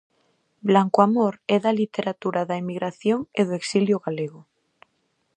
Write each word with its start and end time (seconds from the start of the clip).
Blanco 0.69 0.99
Amor 1.07 1.33
e 1.53 1.55
da 1.63 1.71
literatura 1.81 2.41
da 2.49 2.59
emigración 2.63 3.19
e 3.39 3.41
do 3.47 3.53
exilio 3.61 3.97
galego. 4.05 4.41